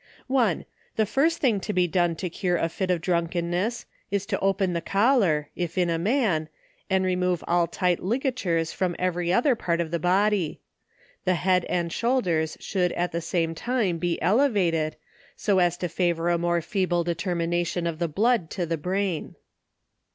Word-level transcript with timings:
1. 0.25 0.65
The 0.95 1.05
fust 1.05 1.37
thing 1.37 1.59
to 1.59 1.73
be 1.73 1.87
done 1.87 2.15
to 2.15 2.27
cure 2.27 2.57
a 2.57 2.69
fit 2.69 2.89
of 2.89 3.01
drunken 3.01 3.51
ness, 3.51 3.85
is 4.09 4.25
to 4.25 4.39
open 4.39 4.73
the 4.73 4.81
collar, 4.81 5.49
if 5.55 5.77
in 5.77 5.91
a 5.91 5.99
man, 5.99 6.49
and 6.89 7.05
remove 7.05 7.43
all 7.47 7.69
light 7.79 7.99
ligatures 7.99 8.71
from 8.73 8.95
every 8.97 9.31
other 9.31 9.53
part 9.55 9.79
of 9.79 9.91
the 9.91 9.99
body. 9.99 10.59
The 11.23 11.35
head 11.35 11.65
and 11.65 11.93
shoulders 11.93 12.57
should 12.59 12.91
at 12.93 13.11
the 13.11 13.21
same 13.21 13.53
time 13.53 13.99
be 13.99 14.19
elevated, 14.23 14.95
so 15.35 15.59
as 15.59 15.77
to 15.77 15.87
favour 15.87 16.29
a 16.31 16.37
more 16.39 16.61
feeble 16.61 17.03
determination 17.03 17.85
of 17.85 17.99
the 17.99 18.07
blood 18.07 18.49
to 18.49 18.65
the 18.65 18.77
brain. 18.77 19.35